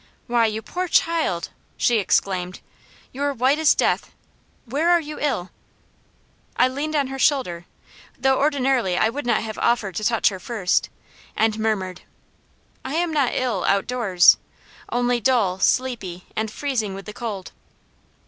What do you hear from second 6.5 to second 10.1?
I leaned on her shoulder, though ordinarily I would not have offered to